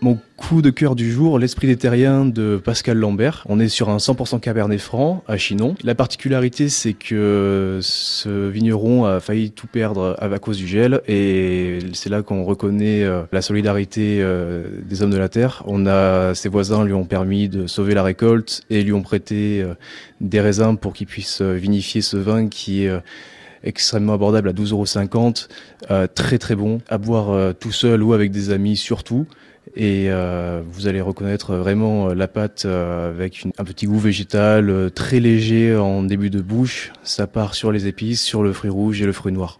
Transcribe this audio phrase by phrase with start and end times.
[0.00, 3.42] Mon coup de cœur du jour, l'esprit des terriens de Pascal Lambert.
[3.48, 5.74] On est sur un 100% Cabernet Franc à Chinon.
[5.82, 11.80] La particularité, c'est que ce vigneron a failli tout perdre à cause du gel et
[11.94, 15.64] c'est là qu'on reconnaît euh, la solidarité euh, des hommes de la terre.
[15.66, 19.60] On a, ses voisins lui ont permis de sauver la récolte et lui ont prêté
[19.62, 19.74] euh,
[20.20, 22.92] des raisins pour qu'il puisse vinifier ce vin qui est
[23.62, 25.48] extrêmement abordable à 12,50
[25.90, 29.26] euros, très très bon, à boire tout seul ou avec des amis surtout
[29.76, 34.90] et euh, vous allez reconnaître vraiment la pâte euh, avec un petit goût végétal euh,
[34.90, 36.92] très léger en début de bouche.
[37.04, 39.56] Ça part sur les épices, sur le fruit rouge et le fruit noir.